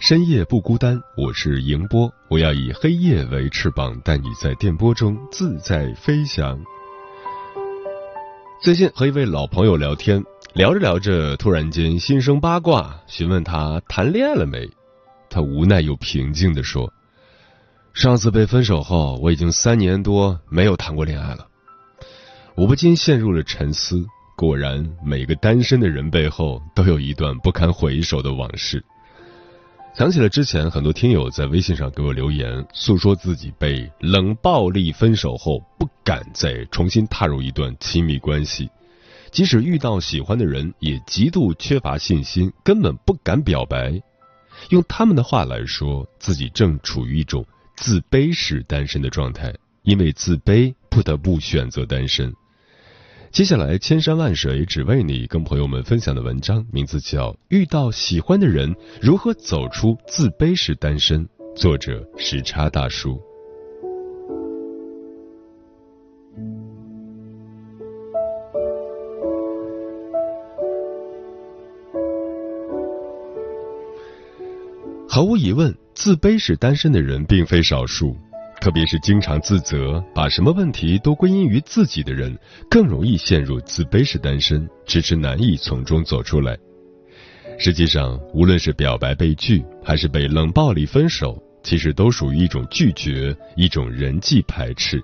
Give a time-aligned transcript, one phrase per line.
[0.00, 2.08] 深夜不孤单，我是迎波。
[2.28, 6.56] 我要以黑夜为翅膀，带你在电波中自在飞翔。
[8.62, 10.22] 最近和一位老朋友聊天，
[10.54, 14.70] 聊着聊着，突然间心生八卦，询问他谈恋爱了没。
[15.28, 16.92] 他无奈又平静地说
[17.92, 21.48] ：“上次被分手后，我已经三年多没有谈过恋爱了。”
[22.54, 24.06] 我不禁陷入了沉思。
[24.36, 28.84] 果然，每个单身的人背后都有一段不堪回首的往事。
[29.98, 38.70] 想起了之前很多听友在微信上给我留言，诉说自己被冷暴力分手后，不敢再重新踏入一段亲密关系，
[39.32, 44.00] 即使遇到喜欢的人，也极度缺乏信心，根本不敢表白。
[44.68, 49.52] 用他们的话来说，自己正处于一种自卑式单身的状态，
[49.82, 52.32] 因为自卑不得不选择单身。
[53.30, 63.20] 接下来，千山万水只为你，跟朋友们分享的文章名字叫《遇到喜欢的人如何走出自卑式单身》，作者时差大叔。
[75.08, 78.16] 毫无疑问，自卑式单身的人并非少数。
[78.60, 82.36] 特别是经常自责、把什么问题都归因于自己的人，
[82.68, 86.58] 更容易陷入自卑式单身，迟迟难以从中走出来。
[87.58, 95.00] 实际上，无论是表白被拒，还是被冷暴力分手，其实都属于一种拒绝，一种人际排斥。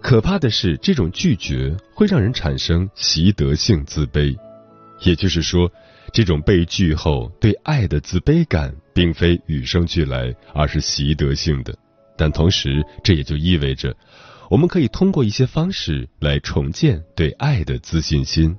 [0.00, 4.36] 可怕的是，这种拒绝会让人产生习得性自卑，
[5.02, 5.70] 也就是说，
[6.12, 11.76] 这种被拒后对爱的自卑感，并非与生俱来，而是习得性的。
[12.22, 13.96] 但同时，这也就意味着，
[14.48, 18.56] 我们可以通过一些方式来重建对爱的自信心。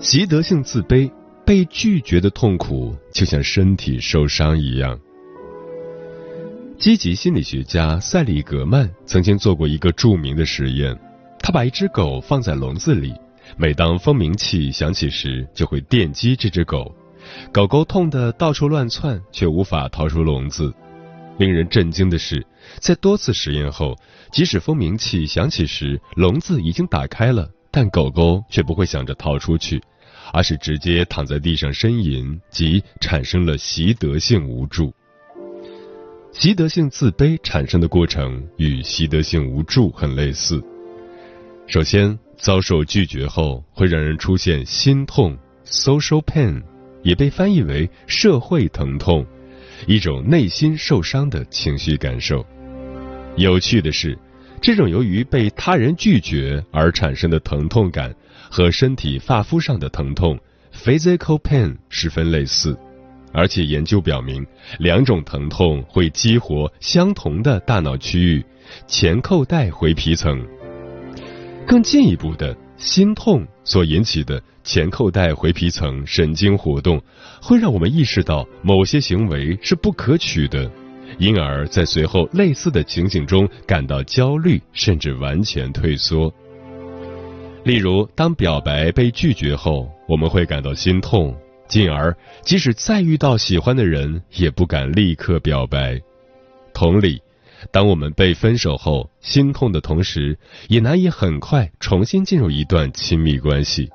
[0.00, 1.10] 习得性自卑，
[1.44, 4.98] 被拒绝的痛苦就像身体受伤一样。
[6.78, 10.98] 积极心理学家塞利格曼曾经做过一个著名的实验，
[11.40, 13.12] 他把一只狗放在笼子里，
[13.58, 16.90] 每当蜂鸣器响起时，就会电击这只狗。
[17.52, 20.72] 狗狗痛得到处乱窜，却无法逃出笼子。
[21.38, 22.46] 令人震惊的是，
[22.78, 23.94] 在多次实验后，
[24.32, 29.82] 即使蜂鸣器响起时笼子已经打开了，但狗狗却不会想着逃出去，
[30.32, 34.92] 而是直接躺在地上呻吟，即产生了习得性无助。
[36.32, 40.62] 习得性自卑产生的过程与习得性无助很类似。
[41.66, 45.36] 首先，遭受拒绝后会让人出现心痛
[45.66, 46.62] （social pain）。
[47.06, 49.24] 也被翻译为社会疼痛，
[49.86, 52.44] 一种内心受伤的情绪感受。
[53.36, 54.18] 有趣的是，
[54.60, 58.12] 这种由于被他人拒绝而产生的疼痛感，
[58.50, 60.36] 和身体发肤上的疼痛
[60.74, 62.76] （physical pain） 十分类似，
[63.32, 64.44] 而且研究表明，
[64.80, 68.44] 两种疼痛会激活相同的大脑区域——
[68.88, 70.44] 前扣带回皮层。
[71.68, 72.56] 更进一步的。
[72.86, 77.02] 心痛所引起的前扣带回皮层神经活动，
[77.42, 80.70] 会让我们意识到某些行为是不可取的，
[81.18, 86.32] 因而，在随后类似的情景中感到焦虑，甚至完全退缩。
[87.64, 91.36] 例如，当表白被拒绝后，我们会感到心痛，
[91.66, 96.00] 进而即使再遇到喜欢的人，也不敢立刻表白。
[96.72, 97.20] 同理。
[97.70, 100.38] 当我们被分手后，心痛的同时，
[100.68, 103.90] 也难以很快重新进入一段亲密关系。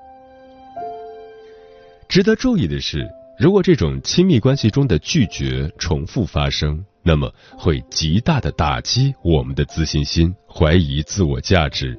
[2.07, 3.07] 值得注意的是，
[3.39, 11.97] 如果这种亲密关系中的拒绝重复发生，那么会极大的打击我们的自信心，怀疑自我价值。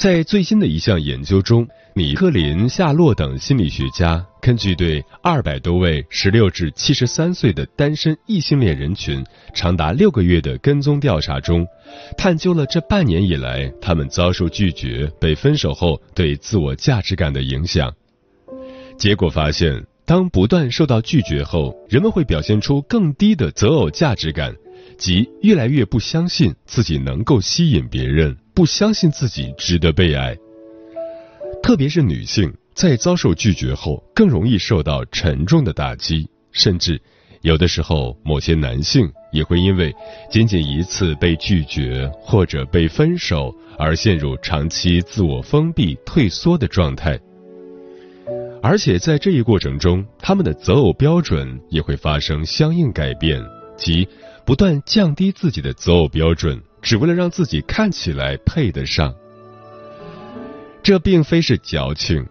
[0.00, 11.66] 在最新的一项研究中，米克林、夏洛等心理学家根据对二百多位十六至七十三岁的单身异性恋人群长达六个月的跟踪调查中，
[12.16, 17.92] 探究了这半年以来他们遭受拒绝、被分手后对自我价值感的影响。
[18.96, 24.56] 结果发现，当不断受到拒绝后，人们会表现出更低的择偶价值感，
[24.96, 28.34] 即越来越不相信自己能够吸引别人。
[28.54, 30.36] 不相信自己值得被爱，
[31.62, 37.00] 特别是女性在遭受拒绝后，更容易受到沉重的打击，甚至
[37.42, 39.94] 有的时候，某些男性也会因为
[40.30, 47.18] 仅仅一次被拒绝或者被分手而陷入长期自我封闭、退缩的状态。
[48.62, 53.42] 而且在这一过程中，他们的择偶标准也会发生相应改变，
[53.74, 54.06] 即
[54.44, 56.60] 不断降低自己的择偶标准。
[56.82, 59.14] 只为了让自己看起来配得上，
[60.82, 62.26] 这并非是矫情。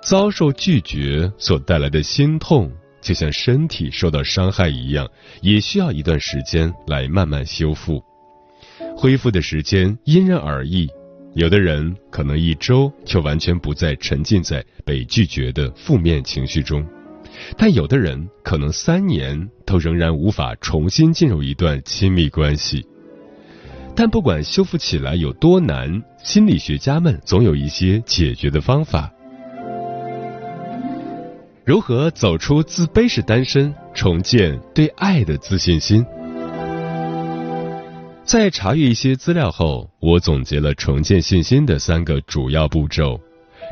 [0.00, 2.72] 遭受拒绝所带来的心痛，
[3.02, 5.06] 就像身体受到伤害一样，
[5.42, 8.02] 也需要一段时间来慢慢修复。
[8.96, 10.88] 恢复的时间因人而异，
[11.34, 16.86] 有的人可能一周就完全不再沉浸在被拒绝的负面情绪中，
[17.56, 22.86] 但有的人可能三年都仍然无法重新进入一段亲密关系。
[24.00, 29.12] 但不管修复起来有多难，心理学家们总有一些解决的方法。
[31.64, 36.06] 如何走出自卑式单身，重建对爱的自信心？
[38.22, 43.18] 在查阅一些资料后，我总结了重建信心的三个主要步骤：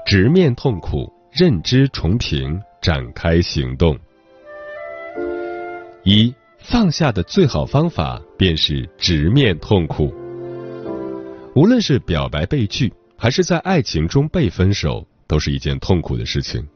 [0.04, 3.96] 直面痛苦，认知重评，展开行动。
[6.02, 6.34] 一。
[6.68, 10.12] 放下的最好方法便是直面痛苦。
[11.54, 16.66] 无论是表白被拒，还是在爱情中被分手，都是一件痛苦的事情。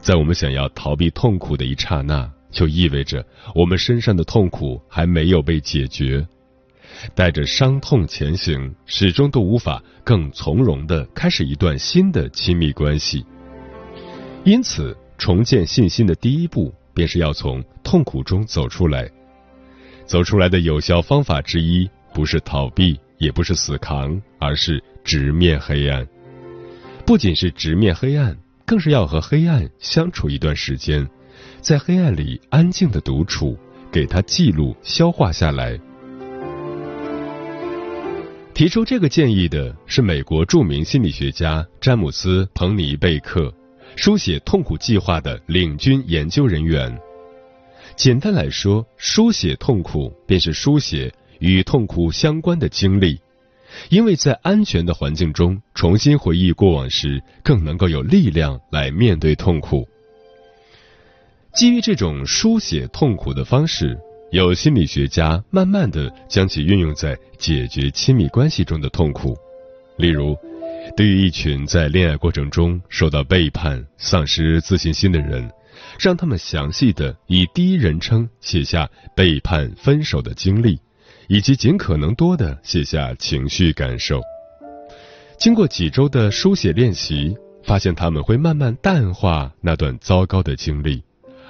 [0.00, 6.24] 在我们想要逃避痛苦的一刹那，就意味着我们身上的痛苦还没有被解决。
[7.16, 13.26] 带着伤痛前行，始终都无法更从容的开始一段新的亲密关系。
[14.44, 19.10] 因此，重建信心的第一步，便是要从痛苦中走出来。
[20.06, 26.06] 走出来的有效方法之一，不是逃避，也不是死扛，而是直面黑暗。
[27.04, 31.06] 不仅是直面黑暗，更是要和黑暗相处一段时间，
[31.60, 33.58] 在黑暗里安静的独处，
[33.90, 35.78] 给他记录、消化下来。
[38.54, 43.52] 提出这个建议的是美国著名心理学家詹姆斯·彭尼贝克，
[43.96, 46.96] 书写痛苦计划的领军研究人员。
[47.96, 53.18] 简单来说，书写痛苦便是书写与痛苦相关的经历，
[53.88, 59.88] 因为在安全的环境中重新回忆过往时，更能够有力量来面对痛苦。
[61.54, 63.98] 基于这种书写痛苦的方式，
[64.30, 69.34] 有心理学家慢慢的将其运用在解决亲密关系中的痛苦，
[69.96, 70.36] 例如，
[70.94, 75.50] 对于一群在恋爱过程中受到背叛、丧失自信心的人。
[75.98, 80.78] 让他们详细的以第一人称写下背叛、分手的经历，
[81.28, 84.20] 以及尽可能多的写下情绪感受。
[85.38, 91.02] 经过几周的书写练习，发现他们会慢慢淡化那段糟糕的经历，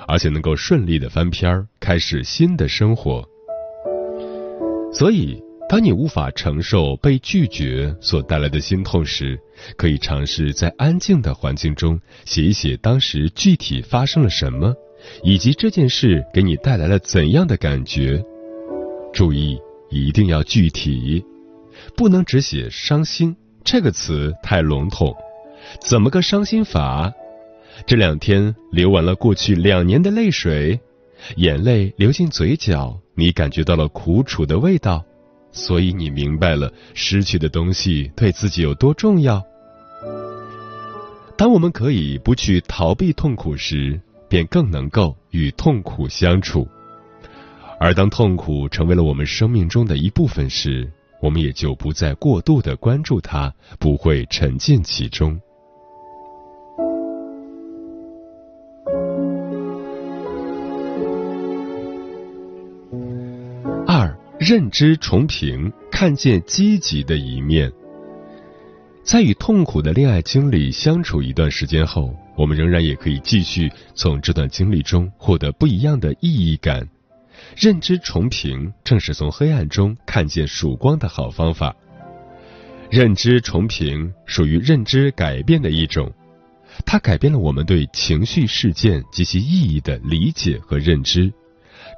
[0.08, 3.24] 而且能够顺利的翻篇儿，开始新的生活。
[4.92, 5.45] 所以。
[5.68, 9.36] 当你无法承受被拒绝所带来的心痛时，
[9.76, 14.72] 可以尝试在安静的环境中写一写当时具体发生了什么，
[15.24, 18.22] 以及这件事给你带来了怎样的感觉。
[19.12, 19.58] 注意，
[19.90, 21.24] 一定要具体，
[21.96, 25.12] 不能只写“伤心”这个词太笼统。
[25.80, 27.12] 怎么个伤心法？
[27.86, 30.78] 这两天流完了过去两年的泪水，
[31.36, 35.04] 眼泪流进嘴角，你感觉到了苦楚的味道。
[35.56, 39.42] 所以你明白了失去的东西对自己有多重要。
[41.34, 43.98] 当我们可以不去逃避痛苦时，
[44.28, 46.68] 便更能够与痛苦相处。
[47.80, 50.90] 而当痛苦成为了我们生命中的一部分时，
[51.22, 55.40] 我们也就不再过度的关注它，不会沉浸其中。
[64.48, 67.68] 认知重评，看见积极的一面。
[69.02, 76.88] 在与痛苦的恋爱经历相处一段时间后，我们仍然也可以继续从这段经历中获得不一样的意义感。
[77.56, 81.74] 认知重评正是从黑暗中看见曙光的好方法。
[82.88, 86.08] 认知重评属于认知改变的一种，
[86.84, 91.32] 它改变了我们对情绪事件及其意义的理解和认知，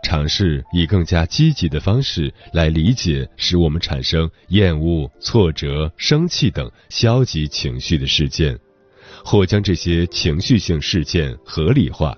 [0.02, 8.58] 尝试以更加积极的方式来理解使我们产生厌恶、挫折、生气等消极情绪的事件，
[9.24, 12.16] 或将这些情绪性事件合理化。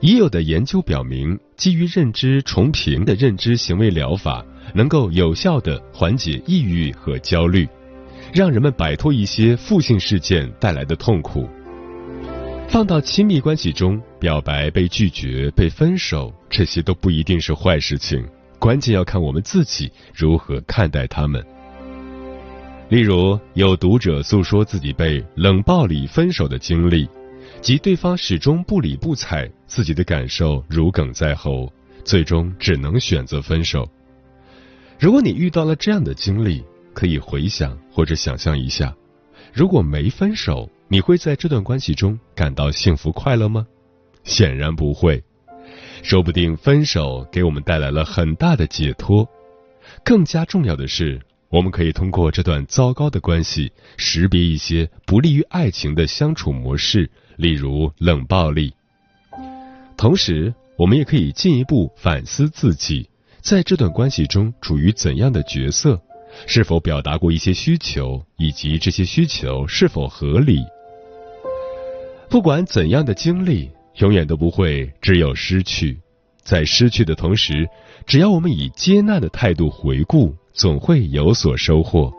[0.00, 4.44] 已有的研究表明，基于认知重评的认知行为疗法。
[4.74, 7.68] 能够有效的缓解抑郁和焦虑，
[8.34, 11.48] 让人们摆脱一些负性事件带来的痛苦。
[12.68, 18.26] 放到亲密关系中，表白被拒绝、被分手，这些都不一定是坏事情，
[18.58, 21.42] 关键要看我们自己如何看待他们。
[22.90, 27.08] 例如，有读者诉说自己被冷暴力分手的经历，
[27.62, 31.72] 即对方始终不理不睬，自己的感受如鲠在喉，
[32.04, 33.88] 最终只能选择分手。
[34.98, 38.94] 如果你遇到了这样的经历，可以回想或者想象一下，
[39.52, 43.66] 如果没分手，你会在这段关系中感到幸福快乐吗？
[44.22, 45.22] 显然不会。
[46.02, 49.28] 说不定分手给我们带来了很大的解脱。
[50.04, 58.72] 更加重要的是，我们可以通过这段糟糕的关系，识别一些不利于爱情的相处模式，例如冷暴力。
[59.96, 63.08] 同时，我们也可以进一步反思自己。
[63.40, 66.00] 在这段关系中处于怎样的角色？
[66.46, 70.64] 是否表达过一些需求，以及这些需求是否合理？
[72.28, 75.98] 不管怎样的经历，永远都不会只有失去。
[76.42, 77.68] 在失去的同时，
[78.06, 82.12] 只要我们以接纳的态度回顾，总会有所收获。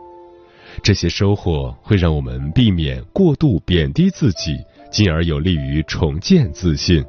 [0.82, 4.56] 这些收获会让我们避免过度贬低自己，
[4.90, 7.04] 进而有利于重建自信。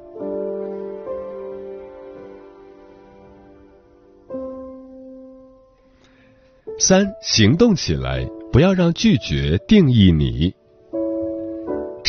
[6.78, 10.54] 三行动起来，不要让拒绝定义你。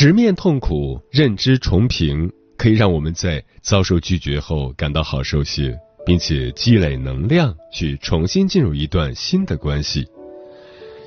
[0.01, 10.09] 直面痛苦，认知重评，可以让我们在遭受拒绝后感到好受些，并且积累能量去重新进入一段新的关系。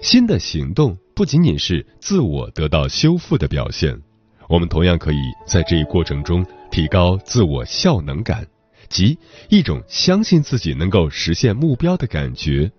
[0.03, 3.99] 新的行动不仅仅是自我得到修复的表现，
[4.47, 8.45] 我们同样可以在这一过程中提高自我效能感，
[8.89, 9.17] 即
[9.49, 12.71] 一种相信自己能够实现目标的感觉。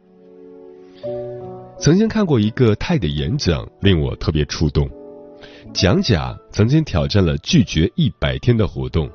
[1.81, 4.89] 曾经看过一个泰的演讲，令我特别触动。
[5.75, 9.11] 蒋甲曾经挑战了拒绝一百天的活动，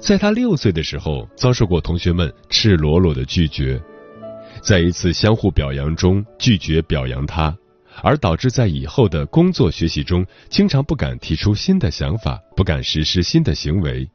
[0.00, 3.80] 在他六岁的时候，遭受过同学们赤裸裸的拒绝，
[4.62, 7.56] 在一次相互表扬中拒绝表扬他，
[8.02, 14.06] 而导致在以后的工作学习中，经常不敢提出新的想法，不敢实施新的行为。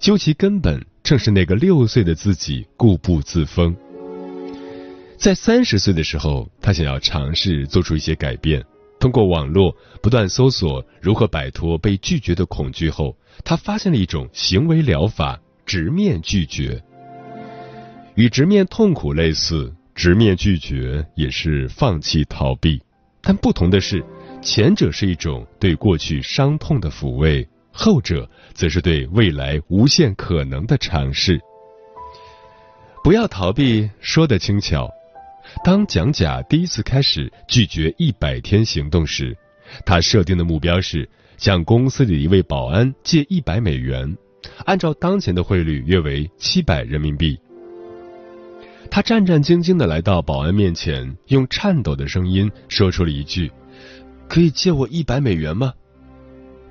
[0.00, 3.76] 究其根本，正是那个六岁的自己固步自封。
[5.16, 8.60] 在三十岁的时候，他想要尝试做出一些改变。
[9.00, 16.82] 通过网络不断搜索如何摆脱被拒绝的恐惧后，他发现了一种行为疗法——直面拒绝。
[18.16, 22.82] 与直面痛苦类似，直面拒绝也是放弃逃避，
[23.22, 24.04] 但不同的是，
[24.42, 31.40] 前者是一种对过去伤痛的抚慰，后者则是对未来无限可能的尝试。
[33.04, 34.90] 不要逃避，说的轻巧。
[35.64, 39.36] 当蒋甲第一次开始拒绝一百天行动时，
[39.84, 44.16] 他设定的目标是向公司里一位保安借一百美元，
[44.64, 47.38] 按照当前的汇率约为七百人民币。
[48.90, 53.50] 他战战兢兢的来到保安面前，用颤抖的声音说出了一句
[54.28, 55.74] ：“可以借我一百美元吗？”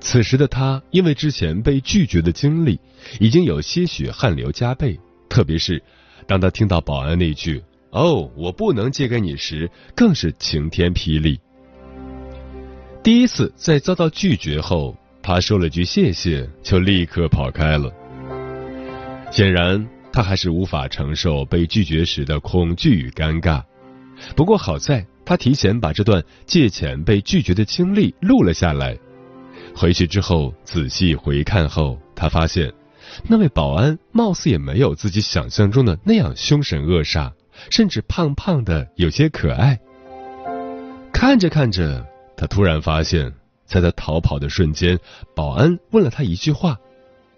[0.00, 2.80] 此时的他因为之前被拒绝的经历，
[3.20, 5.82] 已经有些许汗流浃背，特别是
[6.26, 7.62] 当他听到保安那句。
[7.90, 11.40] 哦，我不能借给你时，更是晴天霹雳。
[13.02, 17.90] 第一次在遭到拒绝后，他说了句谢谢，就立刻跑开了。
[19.30, 23.62] 显然，他还是无法承受被拒绝时的恐惧与尴尬。
[24.36, 28.98] 不过好在，他提前把这段借钱被拒绝的经历录了下来。
[29.74, 32.72] 回去之后仔细回看后，他发现，
[33.26, 37.32] 那位保安貌似也没有自己想象中的那样凶神恶煞。
[37.70, 39.78] 甚至胖胖的，有些可爱。
[41.12, 43.32] 看着看着，他突然发现，
[43.66, 44.98] 在他逃跑的瞬间，
[45.34, 46.78] 保安问了他一句话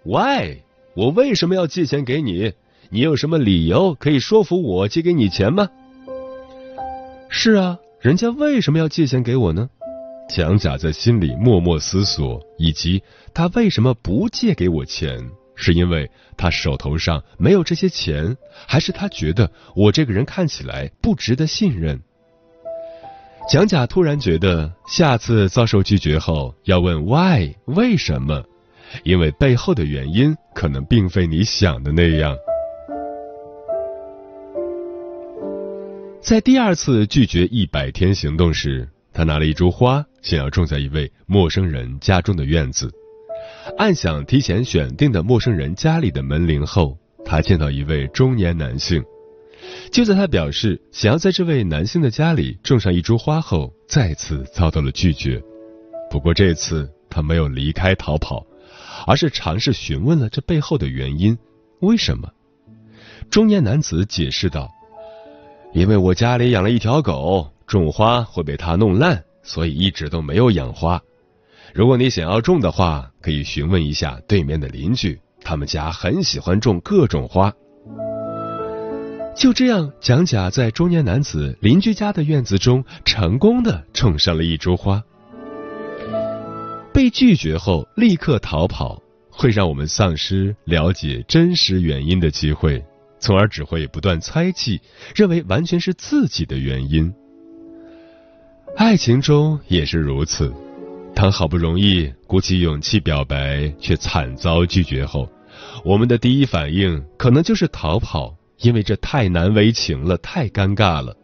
[0.03, 0.57] ：“Why？
[0.95, 2.53] 我为什么要借钱给你？
[2.89, 5.69] 你有什么理由可以说服我借给你钱吗？”
[7.29, 9.69] 是啊，人家为什么要借钱给我呢？
[10.29, 13.01] 蒋甲在心里默默思索，以及
[13.33, 15.17] 他为什么不借给我钱。
[15.55, 18.35] 是因为他手头上没有这些钱，
[18.67, 22.01] 还是他觉得我这个人看起来不值得信任？
[23.49, 28.43] 蒋甲突然觉得，下次遭受拒绝后要问 why 为什么，
[29.03, 32.37] 因为背后的原因可能并非你想的那样。
[36.21, 42.93] 在第二次拒绝一百天行动时，他拿了一株花，想要种在一位陌生人家中的院子。
[43.77, 49.03] 按响提前选定的陌生人家里的门铃后，他见到一位中年男性。
[49.91, 55.41] 就在他表示想要在这位男性的家里种上一株花后，再次遭到了拒绝。
[56.09, 58.45] 不过这次他没有离开逃跑，
[59.05, 61.37] 而是尝试询问了这背后的原因：
[61.81, 62.29] 为什么？
[63.29, 64.69] 中年男子解释道
[65.73, 71.01] ：“因为我家里养了一条狗，种花会被它弄烂，所以一直都没有养花。
[71.73, 77.53] 如果你想要种的话，可以询问一下对面的邻居，他们家很喜欢种各种花。”
[79.33, 85.01] 就这样，蒋甲在中年男子邻居家的院子中成功的种上了一株花。
[86.93, 92.83] 被拒绝后立刻逃跑，会让我们丧失了解真实原因的机会，
[93.19, 94.81] 从而只会不断猜忌，
[95.15, 97.11] 认为完全是自己的原因。
[98.75, 100.53] 爱情中也是如此，
[101.13, 105.29] 当好不容易鼓起勇气表白，却惨遭拒绝后，
[105.83, 108.35] 我们的第一反应可能就是逃跑。
[108.61, 111.17] 因为这太难为情了，太尴尬了。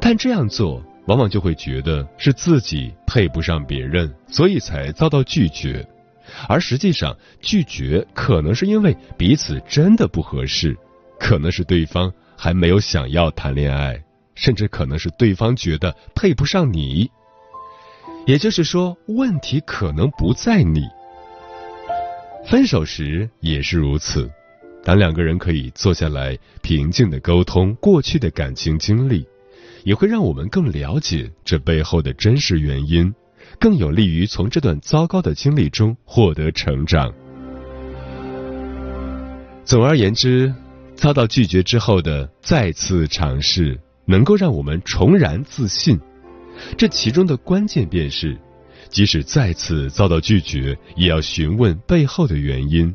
[0.00, 5.84] 但这样做，往往就会觉得是自己配不上别人，所以才遭到拒绝。
[6.48, 10.76] 而实际上，拒绝可能是因为彼此真的不合适，
[11.18, 14.00] 可能是对方还没有想要谈恋爱，
[14.36, 17.10] 甚至可能是对方觉得配不上你。
[18.30, 20.82] 也就是说，问题可能不在你。
[22.46, 24.30] 分手时也是如此。
[24.84, 29.26] 当两个人可以坐下来平静的沟通过去的感情经历，
[29.82, 33.12] 也会让我们更了解这背后的真实原因，
[33.58, 37.12] 更有利于从这段糟糕的经历中获得成长。
[39.64, 40.54] 总而言之，
[40.94, 45.98] 遭到拒绝之后的再次尝试，能够让我们重燃自信。
[46.76, 48.38] 这其中的关键便是，
[48.88, 52.94] 即使再次遭到拒绝，也要询问背后的原因。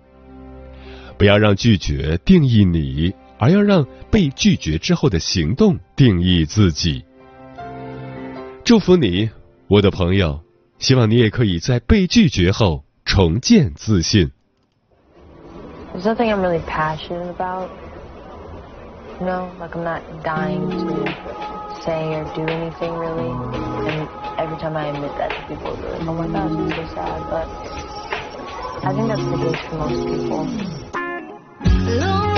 [1.18, 7.04] 不要让拒绝定义你，而要让被拒绝之后的行动定义自己。
[8.64, 9.30] 祝福你，
[9.68, 10.42] 我的朋友，
[10.80, 14.32] 希望你也可以在被拒绝后重建自信。
[15.94, 17.70] There's nothing I'm really passionate about.
[19.22, 21.06] You know, like I'm not dying to
[21.84, 23.30] say or do anything really.
[23.90, 24.08] And
[24.40, 27.30] every time I admit that to people, they're like, oh my gosh, I'm so sad.
[27.30, 27.48] But
[28.84, 30.76] I think that's the case for most people.
[31.86, 32.35] 感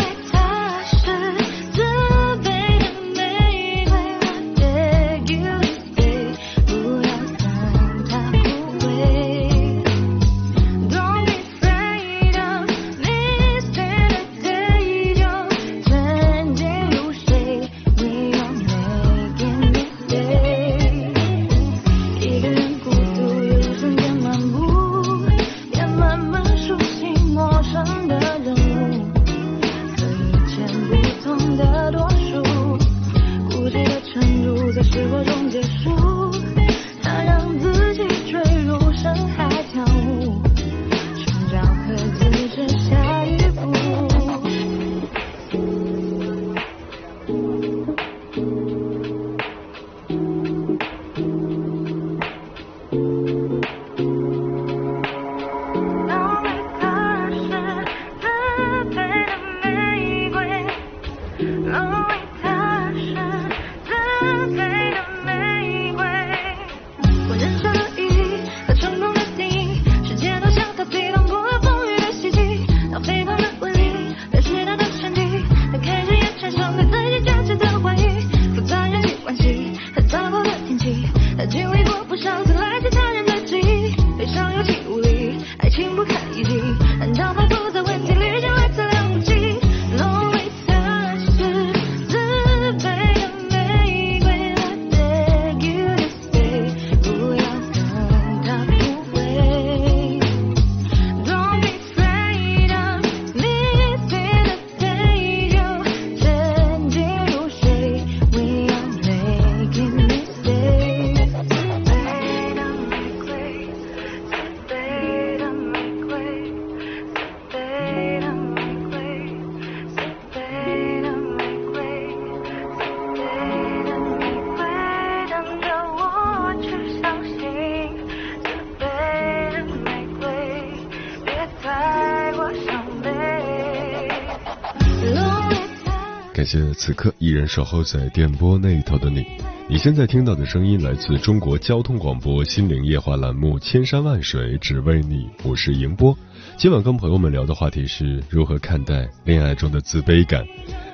[136.78, 139.26] 此刻依然守候在电波那一头的你。
[139.68, 146.16] 你现在听到的声音来自中国交通广播心灵夜话栏目《千山万水只为你》，我是迎波。
[146.56, 150.46] 今晚跟朋友们聊的话题是如何看待恋爱中的自卑感。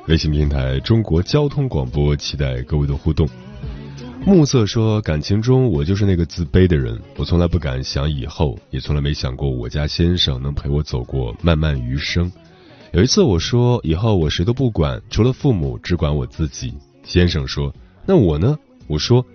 [0.07, 3.27] 微信平台中国交通广播，期待各位的互动。
[4.25, 12.31] 暮色说，感情中我就是那个自卑的人，我从来不敢想以后，也从来没想过我家先生能陪我走过漫漫余生。
[12.93, 16.71] 有一次我说，以后我谁都不管，除了父母，只管我自己。
[17.03, 17.73] 先生说。
[18.05, 18.55] 那我呢？
[18.85, 19.25] 我说，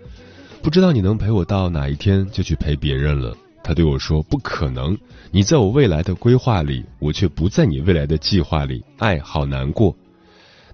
[0.63, 3.37] 不知道你能陪我到哪一天就去陪别人了。
[3.65, 4.97] 他对我说：“不可能，
[5.33, 8.85] 你在我未来的规划里，我却不在你未来的计划里。
[8.97, 9.93] 爱好难过。”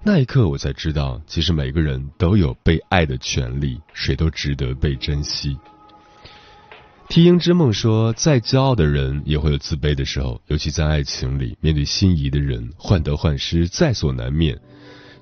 [0.04, 5.56] 那一刻，我才知道，其实每个人都有被爱的权利，谁都值得被珍惜。
[7.14, 14.58] 提鹰之梦说：“再骄傲的人也会有自卑的时候，尤其在爱情里，面对心仪的人，患得患失在所难免。”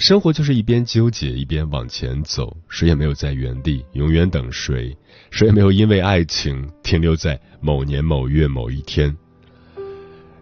[0.01, 4.97] 生活就是一边纠结一边往前走，谁也没有在原地永远等谁，
[5.31, 9.15] 谁也没有因为爱情停留在某年某月某一天。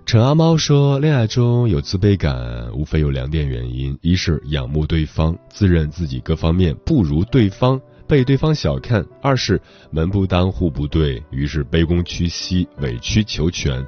[0.06, 9.60] 陈阿猫说，恋爱中有自卑感，无非有两点原因：一是仰慕对方，自认自己各方面不如对方，被对方小看；二是
[9.92, 13.86] 门不当户不对，于是卑躬屈膝，委曲求全。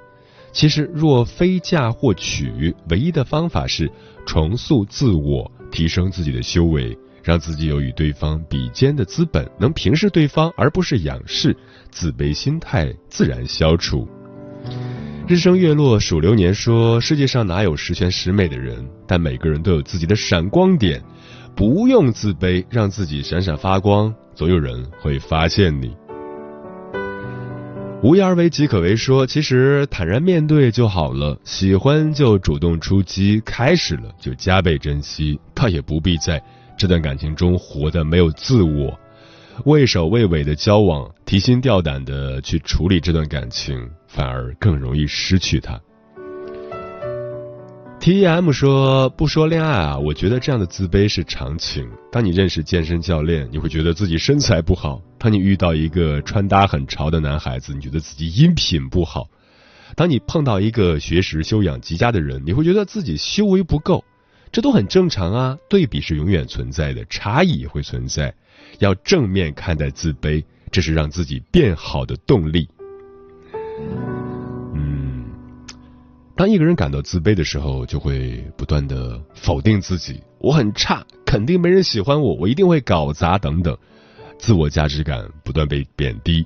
[0.53, 3.91] 其实，若非嫁或娶，唯一的方法是
[4.25, 11.57] 重塑自我，提升自己的修为，让自己有与对方比肩的资本，能平视对方而不是仰视，
[11.91, 14.09] 自卑心态自然消除。
[15.27, 18.89] 日升月落数流年说，世界上哪有十全十美的人？
[19.05, 21.03] 但每个人都有自己的闪光点，
[21.55, 25.95] 不用自卑，让自己闪闪发光，总有人会发现你。
[28.03, 36.43] 无言而为即可为，说其实坦然面对就好了，喜欢就主动出击，开始了就加倍珍惜，倒也不必在
[36.77, 38.99] 这段感情中活得没有自我，
[39.65, 45.81] 畏首畏尾的交往，提心吊胆的去处理这段感情，反而更容易失去它。
[48.03, 49.97] T M 说不说恋爱啊？
[49.97, 51.89] 我觉得这样的自卑是常情。
[52.11, 59.29] 当你认识健身教练，你会觉得自己身材不好；当你遇到一个穿搭很潮的男孩子，你觉得自己音品不好；
[59.95, 64.05] 当你碰到一个学识修养极佳的人，你会觉得自己修为不够。
[64.51, 65.57] 这都很正常啊。
[65.71, 68.35] 对比是永远存在的，差异也会存在。
[68.81, 72.69] 要正面看待自卑，这是让自己变好的动力。
[76.43, 83.79] 当一个人感到自卑的时候，就会不断的否定自己，我很差，肯定没人喜欢我，我一定会搞砸等等，
[84.41, 86.45] 自我价值感不断被贬低。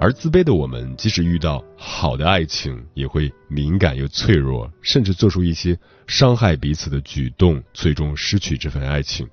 [0.00, 9.28] 而自卑的我们，即使遇到好的爱情，也会敏感又脆弱，甚至做出一些伤害彼此的举动，最终失去这份爱情。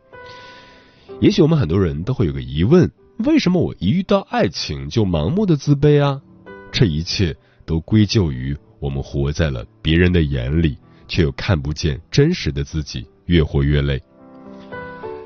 [1.20, 2.92] 也许我们很多人都会有个疑问：
[3.26, 6.22] 为什么我一遇到爱情就盲目的自卑啊？
[6.72, 8.56] 这一切都归咎于。
[8.80, 14.02] 我们活在了别人的眼里，却又看不见真实的自己，越活越累。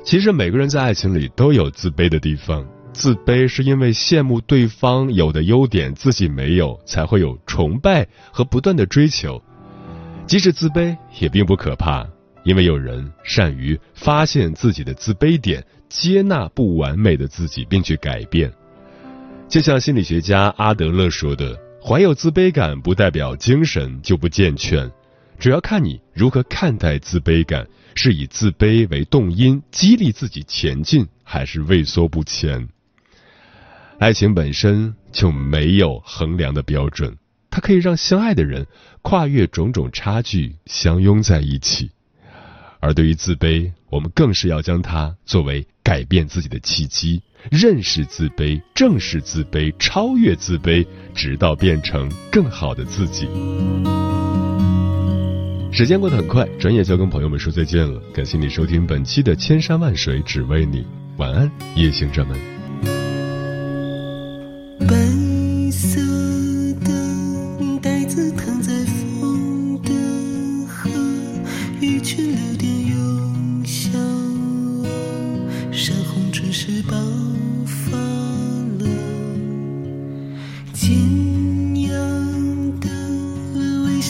[0.03, 9.41] 其实每个人在爱情里都有自卑的地方，自卑是因为羡慕对方有的优点自己没有，才会有崇拜和不断的追求。
[10.25, 12.07] 即使自卑也并不可怕，
[12.43, 18.51] 因为有人善于发现自己的自卑点，接纳不完美的自己，并去改变。
[19.47, 21.70] 就像心理学家阿德勒说的。
[21.83, 24.91] 怀有自卑感不代表精神就不健全，
[25.39, 32.69] 主要看你如何看待自卑感，是以自卑为动因激励自己前进，还是畏缩不前。
[33.97, 37.17] 爱情本身就没有衡量的标准，
[37.49, 38.67] 它可以让相爱的人
[39.01, 41.89] 跨越种种差距，相拥在一起。
[42.79, 47.23] 而对于自卑，我们更是要将它作为改变自己的契机。
[47.49, 53.27] 认识自卑，正视自卑，超越自卑，直到变成更好的自己。
[55.73, 58.01] 时间过得很快，转眼就要跟朋友们说再见了。
[58.13, 60.79] 感谢你收听本期的《千山万水只为你》，
[61.17, 62.60] 晚安，夜行者们。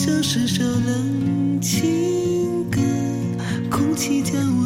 [0.04, 2.80] 像是首冷情歌，
[3.70, 4.61] 空气将。